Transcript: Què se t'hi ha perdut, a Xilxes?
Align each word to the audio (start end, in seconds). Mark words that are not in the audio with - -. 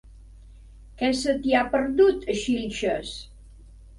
Què 1.01 1.09
se 1.19 1.35
t'hi 1.43 1.53
ha 1.59 1.61
perdut, 1.75 2.25
a 2.35 2.37
Xilxes? 2.45 3.15